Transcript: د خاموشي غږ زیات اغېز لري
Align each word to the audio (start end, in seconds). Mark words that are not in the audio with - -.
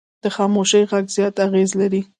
د 0.23 0.25
خاموشي 0.35 0.81
غږ 0.91 1.05
زیات 1.15 1.35
اغېز 1.47 1.71
لري 1.81 2.01